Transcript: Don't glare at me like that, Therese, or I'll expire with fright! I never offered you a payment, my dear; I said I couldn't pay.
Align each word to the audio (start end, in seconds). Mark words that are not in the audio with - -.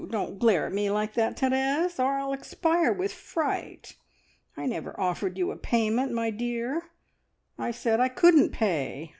Don't 0.09 0.39
glare 0.39 0.65
at 0.65 0.73
me 0.73 0.89
like 0.89 1.13
that, 1.13 1.37
Therese, 1.39 1.99
or 1.99 2.13
I'll 2.17 2.33
expire 2.33 2.91
with 2.91 3.13
fright! 3.13 3.97
I 4.57 4.65
never 4.65 4.99
offered 4.99 5.37
you 5.37 5.51
a 5.51 5.55
payment, 5.55 6.11
my 6.11 6.31
dear; 6.31 6.89
I 7.59 7.69
said 7.69 7.99
I 7.99 8.09
couldn't 8.09 8.49
pay. 8.51 9.09